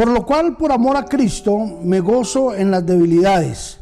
Por 0.00 0.08
lo 0.08 0.24
cual, 0.24 0.56
por 0.56 0.72
amor 0.72 0.96
a 0.96 1.04
Cristo, 1.04 1.58
me 1.58 2.00
gozo 2.00 2.54
en 2.54 2.70
las 2.70 2.86
debilidades, 2.86 3.80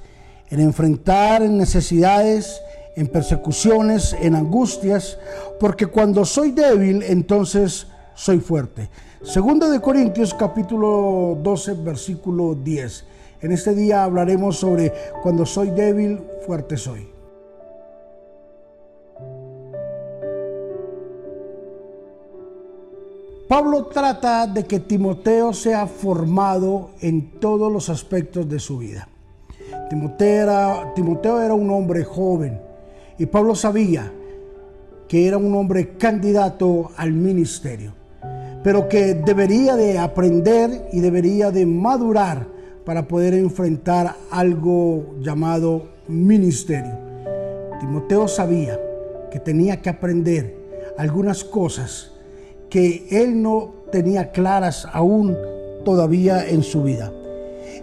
en 0.51 0.59
enfrentar 0.59 1.43
necesidades, 1.43 2.61
en 2.97 3.07
persecuciones, 3.07 4.17
en 4.21 4.35
angustias, 4.35 5.17
porque 5.61 5.87
cuando 5.87 6.25
soy 6.25 6.51
débil, 6.51 7.05
entonces 7.05 7.87
soy 8.17 8.41
fuerte. 8.41 8.91
Segunda 9.23 9.71
de 9.71 9.81
Corintios 9.81 10.35
capítulo 10.35 11.39
12, 11.41 11.75
versículo 11.85 12.57
10. 12.57 13.05
En 13.43 13.53
este 13.53 13.73
día 13.77 14.03
hablaremos 14.03 14.57
sobre 14.57 14.93
cuando 15.23 15.47
soy 15.47 15.71
débil, 15.71 16.21
fuerte 16.45 16.77
soy. 16.77 17.18
Pablo 23.49 23.87
trata 23.87 24.47
de 24.47 24.65
que 24.65 24.79
Timoteo 24.79 25.55
sea 25.55 25.87
formado 25.87 26.91
en 27.01 27.41
todos 27.41 27.73
los 27.73 27.89
aspectos 27.89 28.47
de 28.47 28.59
su 28.59 28.77
vida. 28.77 29.09
Timoteo 29.89 31.41
era, 31.41 31.55
un 31.55 31.71
hombre 31.71 32.05
joven 32.05 32.61
y 33.19 33.25
Pablo 33.25 33.55
sabía 33.55 34.13
que 35.09 35.27
era 35.27 35.39
un 35.39 35.55
hombre 35.55 35.97
candidato 35.97 36.91
al 36.99 37.15
ministerio, 37.15 37.95
pero 38.63 38.87
que 38.87 39.15
debería 39.15 39.77
de 39.77 39.99
aprender 39.99 40.91
y 40.93 41.01
debería 41.01 41.51
de 41.51 41.65
madurar 41.65 42.47
para 42.85 43.09
poder 43.09 43.33
enfrentar 43.33 44.15
algo 44.31 45.15
llamado 45.21 45.89
ministerio. 46.07 46.99
Timoteo 47.81 48.29
sabía 48.29 48.79
que 49.31 49.41
tenía 49.41 49.81
que 49.81 49.89
aprender 49.89 50.55
algunas 50.99 51.45
cosas 51.45 52.13
que 52.71 53.07
él 53.11 53.43
no 53.43 53.75
tenía 53.91 54.31
claras 54.31 54.87
aún 54.93 55.37
todavía 55.85 56.47
en 56.47 56.63
su 56.63 56.83
vida. 56.83 57.13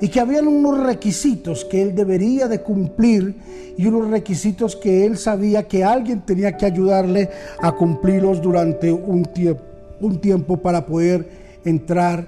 Y 0.01 0.09
que 0.09 0.19
habían 0.19 0.47
unos 0.47 0.83
requisitos 0.83 1.65
que 1.65 1.81
él 1.81 1.95
debería 1.95 2.47
de 2.47 2.61
cumplir 2.61 3.35
y 3.77 3.85
unos 3.87 4.09
requisitos 4.09 4.75
que 4.75 5.05
él 5.05 5.17
sabía 5.17 5.67
que 5.67 5.83
alguien 5.83 6.21
tenía 6.21 6.55
que 6.57 6.65
ayudarle 6.65 7.29
a 7.61 7.71
cumplirlos 7.71 8.41
durante 8.41 8.91
un, 8.91 9.23
tiempo, 9.25 9.63
un 10.01 10.19
tiempo 10.19 10.57
para 10.57 10.85
poder 10.85 11.27
entrar 11.63 12.25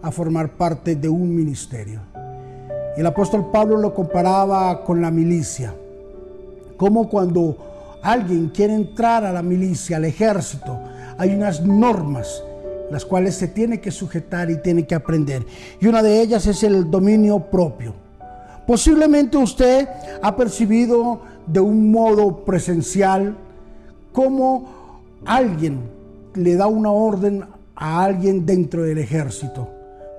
a 0.00 0.10
formar 0.10 0.50
parte 0.56 0.96
de 0.96 1.08
un 1.08 1.34
ministerio. 1.34 2.00
El 2.96 3.06
apóstol 3.06 3.50
Pablo 3.50 3.78
lo 3.78 3.94
comparaba 3.94 4.84
con 4.84 5.00
la 5.00 5.10
milicia. 5.10 5.74
Como 6.76 7.08
cuando 7.08 8.00
alguien 8.02 8.48
quiere 8.48 8.74
entrar 8.74 9.24
a 9.24 9.32
la 9.32 9.42
milicia, 9.42 9.96
al 9.96 10.04
ejército, 10.04 10.78
hay 11.18 11.34
unas 11.34 11.60
normas 11.62 12.42
las 12.92 13.06
cuales 13.06 13.34
se 13.36 13.48
tiene 13.48 13.80
que 13.80 13.90
sujetar 13.90 14.50
y 14.50 14.60
tiene 14.60 14.86
que 14.86 14.94
aprender. 14.94 15.46
Y 15.80 15.86
una 15.86 16.02
de 16.02 16.20
ellas 16.20 16.46
es 16.46 16.62
el 16.62 16.90
dominio 16.90 17.40
propio. 17.40 17.94
Posiblemente 18.66 19.38
usted 19.38 19.88
ha 20.20 20.36
percibido 20.36 21.22
de 21.46 21.60
un 21.60 21.90
modo 21.90 22.44
presencial 22.44 23.34
cómo 24.12 25.00
alguien 25.24 25.80
le 26.34 26.54
da 26.54 26.66
una 26.66 26.90
orden 26.90 27.44
a 27.74 28.04
alguien 28.04 28.44
dentro 28.44 28.82
del 28.82 28.98
ejército. 28.98 29.70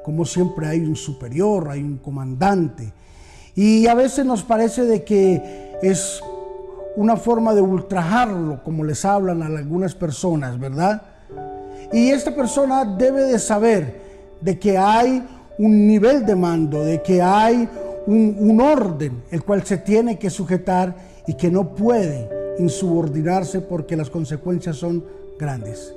Como 0.03 0.25
siempre 0.25 0.66
hay 0.66 0.80
un 0.80 0.95
superior, 0.95 1.69
hay 1.69 1.83
un 1.83 1.97
comandante. 1.97 2.91
Y 3.55 3.85
a 3.85 3.94
veces 3.94 4.25
nos 4.25 4.41
parece 4.41 4.83
de 4.85 5.03
que 5.03 5.78
es 5.83 6.22
una 6.95 7.17
forma 7.17 7.53
de 7.53 7.61
ultrajarlo, 7.61 8.63
como 8.63 8.83
les 8.83 9.03
hablan 9.05 9.41
a 9.41 9.47
algunas 9.47 9.95
personas, 9.95 10.59
¿verdad? 10.59 11.02
Y 11.91 12.09
esta 12.09 12.35
persona 12.35 12.85
debe 12.85 13.23
de 13.23 13.39
saber 13.39 14.02
de 14.41 14.59
que 14.59 14.77
hay 14.77 15.23
un 15.58 15.88
nivel 15.88 16.25
de 16.25 16.35
mando, 16.35 16.83
de 16.83 17.02
que 17.02 17.22
hay 17.22 17.67
un, 18.05 18.59
orden 18.59 19.23
el 19.31 19.44
cual 19.44 19.63
se 19.63 19.77
tiene 19.77 20.19
que 20.19 20.30
sujetar 20.30 20.95
y 21.27 21.35
que 21.35 21.50
no 21.50 21.73
puede 21.73 22.30
insubordinarse 22.59 23.62
porque 23.62 23.96
las 23.96 24.09
consecuencias 24.09 24.78
son 24.78 25.03
grandes. 25.40 25.94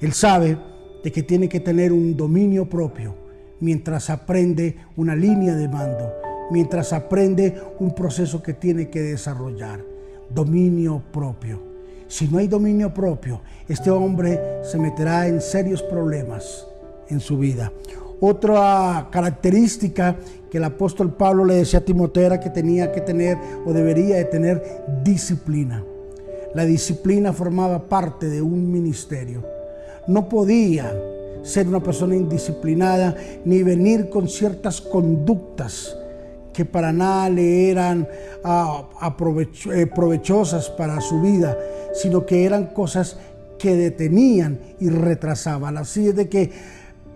Él 0.00 0.12
sabe 0.12 0.58
de 1.02 1.12
que 1.12 1.22
tiene 1.22 1.48
que 1.48 1.60
tener 1.60 1.92
un 1.92 2.16
dominio 2.16 2.68
propio 2.68 3.14
mientras 3.60 4.08
aprende 4.08 4.76
una 4.96 5.14
línea 5.14 5.54
de 5.54 5.68
mando, 5.68 6.12
mientras 6.50 6.92
aprende 6.92 7.60
un 7.78 7.94
proceso 7.94 8.42
que 8.42 8.54
tiene 8.54 8.88
que 8.88 9.00
desarrollar 9.00 9.80
dominio 10.34 11.02
propio. 11.12 11.60
Si 12.08 12.26
no 12.28 12.38
hay 12.38 12.48
dominio 12.48 12.92
propio, 12.92 13.40
este 13.68 13.90
hombre 13.90 14.60
se 14.62 14.78
meterá 14.78 15.28
en 15.28 15.40
serios 15.40 15.82
problemas 15.82 16.66
en 17.08 17.20
su 17.20 17.38
vida. 17.38 17.72
Otra 18.20 19.08
característica 19.10 20.16
que 20.50 20.58
el 20.58 20.64
apóstol 20.64 21.14
Pablo 21.14 21.44
le 21.44 21.54
decía 21.54 21.78
a 21.78 21.84
Timoteo 21.84 22.26
era 22.26 22.40
que 22.40 22.50
tenía 22.50 22.92
que 22.92 23.00
tener 23.00 23.38
o 23.64 23.72
debería 23.72 24.16
de 24.16 24.24
tener 24.24 24.62
disciplina. 25.04 25.84
La 26.54 26.64
disciplina 26.64 27.32
formaba 27.32 27.88
parte 27.88 28.28
de 28.28 28.42
un 28.42 28.70
ministerio. 28.70 29.44
No 30.08 30.28
podía 30.28 30.92
ser 31.42 31.68
una 31.68 31.80
persona 31.80 32.16
indisciplinada 32.16 33.14
ni 33.44 33.62
venir 33.62 34.10
con 34.10 34.28
ciertas 34.28 34.80
conductas 34.80 35.96
que 36.60 36.66
para 36.66 36.92
nada 36.92 37.30
le 37.30 37.70
eran 37.70 38.06
ah, 38.44 38.84
eh, 39.72 39.86
provechosas 39.86 40.68
para 40.68 41.00
su 41.00 41.22
vida, 41.22 41.56
sino 41.94 42.26
que 42.26 42.44
eran 42.44 42.66
cosas 42.66 43.16
que 43.58 43.74
detenían 43.74 44.60
y 44.78 44.90
retrasaban. 44.90 45.78
Así 45.78 46.08
es 46.08 46.16
de 46.16 46.28
que 46.28 46.52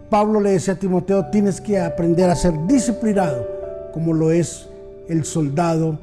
Pablo 0.08 0.40
le 0.40 0.52
decía 0.52 0.72
a 0.72 0.78
Timoteo, 0.78 1.26
tienes 1.26 1.60
que 1.60 1.78
aprender 1.78 2.30
a 2.30 2.36
ser 2.36 2.54
disciplinado, 2.66 3.46
como 3.92 4.14
lo 4.14 4.30
es 4.30 4.66
el 5.10 5.26
soldado 5.26 5.98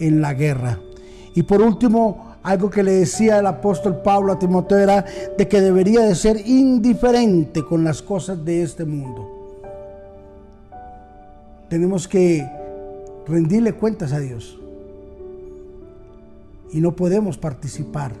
en 0.00 0.20
la 0.20 0.34
guerra. 0.34 0.80
Y 1.36 1.44
por 1.44 1.62
último, 1.62 2.34
algo 2.42 2.70
que 2.70 2.82
le 2.82 2.94
decía 2.94 3.38
el 3.38 3.46
apóstol 3.46 4.02
Pablo 4.02 4.32
a 4.32 4.38
Timoteo 4.40 4.78
era 4.78 5.04
de 5.38 5.46
que 5.46 5.60
debería 5.60 6.00
de 6.00 6.16
ser 6.16 6.44
indiferente 6.44 7.64
con 7.64 7.84
las 7.84 8.02
cosas 8.02 8.44
de 8.44 8.64
este 8.64 8.84
mundo. 8.84 9.28
Tenemos 11.68 12.08
que 12.08 12.44
rendirle 13.30 13.74
cuentas 13.74 14.12
a 14.12 14.18
Dios. 14.18 14.58
Y 16.72 16.80
no 16.80 16.94
podemos 16.94 17.38
participar 17.38 18.12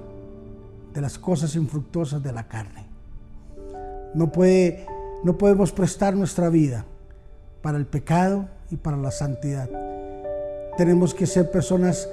de 0.94 1.00
las 1.00 1.18
cosas 1.18 1.54
infructuosas 1.54 2.22
de 2.22 2.32
la 2.32 2.48
carne. 2.48 2.86
No, 4.14 4.32
puede, 4.32 4.86
no 5.22 5.38
podemos 5.38 5.72
prestar 5.72 6.16
nuestra 6.16 6.48
vida 6.48 6.84
para 7.62 7.78
el 7.78 7.86
pecado 7.86 8.48
y 8.70 8.76
para 8.76 8.96
la 8.96 9.10
santidad. 9.10 9.68
Tenemos 10.76 11.14
que 11.14 11.26
ser 11.26 11.50
personas 11.50 12.08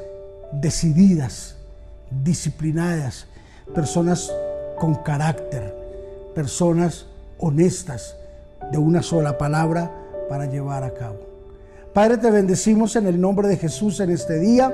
decididas, 0.51 1.57
disciplinadas, 2.23 3.27
personas 3.73 4.31
con 4.77 4.95
carácter, 4.95 5.75
personas 6.35 7.07
honestas, 7.39 8.15
de 8.71 8.77
una 8.77 9.01
sola 9.01 9.37
palabra 9.37 9.91
para 10.29 10.45
llevar 10.45 10.83
a 10.83 10.93
cabo. 10.93 11.36
Padre, 11.97 12.17
te 12.17 12.29
bendecimos 12.29 12.95
en 12.95 13.07
el 13.07 13.19
nombre 13.19 13.47
de 13.47 13.57
Jesús 13.57 13.99
en 14.01 14.11
este 14.11 14.37
día 14.39 14.71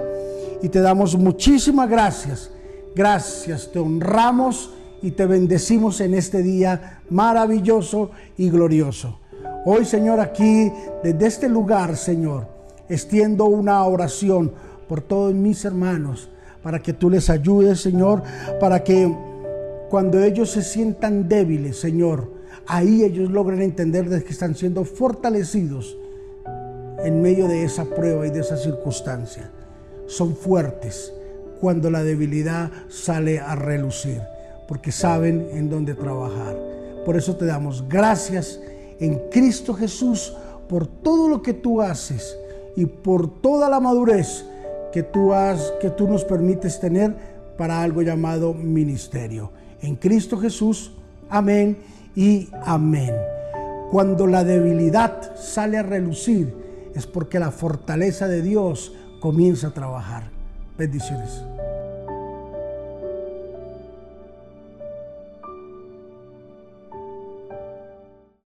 y 0.61 0.67
te 0.67 0.81
damos 0.81 1.17
muchísimas 1.17 1.89
gracias. 1.89 2.51
Gracias, 2.93 3.71
te 3.71 3.79
honramos 3.79 4.71
y 5.01 5.11
te 5.11 5.25
bendecimos 5.25 6.01
en 6.01 6.15
este 6.15 6.43
día 6.43 6.99
maravilloso 7.09 8.11
y 8.35 8.49
glorioso. 8.49 9.21
Hoy, 9.63 9.85
Señor, 9.85 10.19
aquí, 10.19 10.69
desde 11.01 11.25
este 11.25 11.47
lugar, 11.47 11.95
Señor, 11.95 12.45
extiendo 12.89 13.45
una 13.45 13.81
oración 13.85 14.51
por 14.89 14.99
todos 14.99 15.33
mis 15.33 15.63
hermanos, 15.63 16.29
para 16.61 16.79
que 16.79 16.91
tú 16.91 17.09
les 17.09 17.29
ayudes, 17.29 17.79
Señor, 17.79 18.21
para 18.59 18.83
que 18.83 19.09
cuando 19.89 20.21
ellos 20.21 20.51
se 20.51 20.61
sientan 20.61 21.29
débiles, 21.29 21.79
Señor, 21.79 22.33
ahí 22.67 23.01
ellos 23.01 23.31
logren 23.31 23.61
entender 23.61 24.09
de 24.09 24.21
que 24.25 24.33
están 24.33 24.55
siendo 24.55 24.83
fortalecidos 24.83 25.95
en 27.03 27.21
medio 27.21 27.47
de 27.47 27.63
esa 27.63 27.85
prueba 27.85 28.25
y 28.25 28.31
de 28.31 28.39
esa 28.39 28.57
circunstancia. 28.57 29.49
Son 30.07 30.35
fuertes 30.35 31.13
cuando 31.59 31.89
la 31.89 32.03
debilidad 32.03 32.71
sale 32.89 33.39
a 33.39 33.55
relucir, 33.55 34.21
porque 34.67 34.91
saben 34.91 35.47
en 35.53 35.69
dónde 35.69 35.93
trabajar. 35.93 36.57
Por 37.05 37.15
eso 37.17 37.35
te 37.35 37.45
damos 37.45 37.87
gracias 37.87 38.59
en 38.99 39.29
Cristo 39.29 39.73
Jesús 39.73 40.35
por 40.67 40.87
todo 40.87 41.27
lo 41.27 41.41
que 41.41 41.53
tú 41.53 41.81
haces 41.81 42.37
y 42.75 42.85
por 42.85 43.41
toda 43.41 43.69
la 43.69 43.79
madurez 43.79 44.45
que 44.91 45.03
tú, 45.03 45.33
has, 45.33 45.73
que 45.81 45.89
tú 45.89 46.07
nos 46.07 46.23
permites 46.23 46.79
tener 46.79 47.15
para 47.57 47.81
algo 47.81 48.01
llamado 48.01 48.53
ministerio. 48.53 49.51
En 49.81 49.95
Cristo 49.95 50.37
Jesús, 50.37 50.93
amén 51.29 51.77
y 52.15 52.49
amén. 52.63 53.13
Cuando 53.91 54.27
la 54.27 54.43
debilidad 54.43 55.35
sale 55.35 55.77
a 55.77 55.83
relucir, 55.83 56.62
es 56.95 57.07
porque 57.07 57.39
la 57.39 57.51
fortaleza 57.51 58.27
de 58.27 58.41
Dios 58.41 58.93
comienza 59.19 59.67
a 59.67 59.73
trabajar. 59.73 60.29
Bendiciones. 60.77 61.43